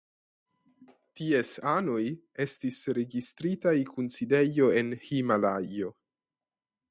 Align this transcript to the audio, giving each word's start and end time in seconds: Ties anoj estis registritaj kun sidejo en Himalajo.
Ties 1.19 1.51
anoj 1.71 2.05
estis 2.45 2.79
registritaj 2.99 3.75
kun 3.91 4.09
sidejo 4.15 4.73
en 4.81 4.91
Himalajo. 5.07 5.93